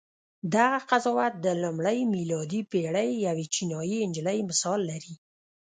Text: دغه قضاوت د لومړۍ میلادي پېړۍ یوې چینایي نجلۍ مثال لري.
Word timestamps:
دغه 0.53 0.79
قضاوت 0.89 1.33
د 1.45 1.47
لومړۍ 1.63 1.99
میلادي 2.13 2.61
پېړۍ 2.71 3.09
یوې 3.27 3.45
چینایي 3.53 3.99
نجلۍ 4.09 4.39
مثال 4.49 4.79
لري. 4.91 5.13